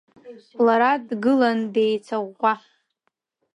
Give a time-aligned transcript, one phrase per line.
[0.65, 2.53] Лара дгылан деицаӷәӷәа.